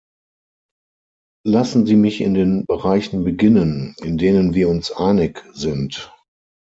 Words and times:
Lassen 1.45 1.85
Sie 1.85 1.95
mich 1.95 2.21
mit 2.21 2.35
den 2.35 2.65
Bereichen 2.65 3.23
beginnen, 3.23 3.93
in 4.01 4.17
denen 4.17 4.55
wir 4.55 4.67
uns 4.67 4.91
einig 4.91 5.43
sind. 5.53 6.11